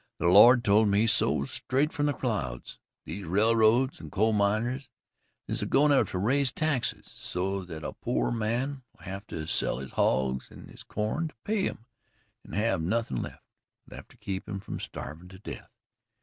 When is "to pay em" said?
11.27-11.85